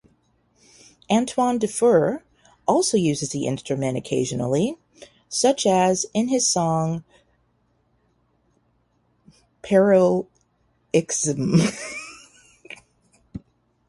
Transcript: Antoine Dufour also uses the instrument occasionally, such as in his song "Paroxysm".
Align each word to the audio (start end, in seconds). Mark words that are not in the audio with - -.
Antoine 1.11 1.59
Dufour 1.59 2.23
also 2.67 2.97
uses 2.97 3.29
the 3.29 3.45
instrument 3.45 3.99
occasionally, 3.99 4.75
such 5.29 5.67
as 5.67 6.07
in 6.11 6.27
his 6.27 6.47
song 6.49 7.03
"Paroxysm". 9.61 11.59